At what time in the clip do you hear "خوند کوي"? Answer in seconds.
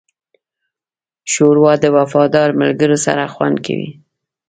3.33-3.89